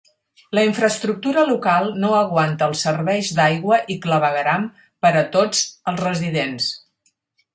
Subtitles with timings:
[0.57, 4.65] La infraestructura local no aguanta els serveis d'aigua i clavegueram
[5.07, 6.73] per a tots els residents.